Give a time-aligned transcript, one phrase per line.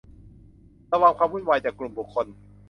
[0.91, 2.25] ระวังความวุ่นวายจากกลุ่มบุคคล